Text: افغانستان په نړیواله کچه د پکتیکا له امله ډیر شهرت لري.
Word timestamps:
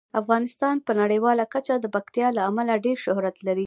افغانستان 0.21 0.75
په 0.85 0.91
نړیواله 1.01 1.43
کچه 1.53 1.73
د 1.79 1.85
پکتیکا 1.95 2.27
له 2.37 2.41
امله 2.49 2.73
ډیر 2.85 2.97
شهرت 3.05 3.35
لري. 3.47 3.59